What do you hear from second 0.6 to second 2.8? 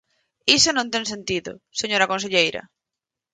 non ten sentido, señora conselleira.